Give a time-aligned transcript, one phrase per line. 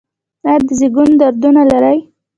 [0.47, 1.97] ایا د زیږون دردونه لرئ؟